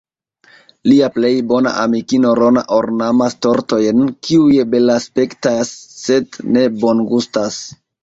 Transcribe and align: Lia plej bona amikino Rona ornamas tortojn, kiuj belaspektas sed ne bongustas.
Lia 0.91 1.09
plej 1.17 1.29
bona 1.51 1.73
amikino 1.81 2.31
Rona 2.41 2.65
ornamas 2.79 3.37
tortojn, 3.49 4.03
kiuj 4.31 4.59
belaspektas 4.75 5.75
sed 6.03 6.45
ne 6.59 6.69
bongustas. 6.85 7.65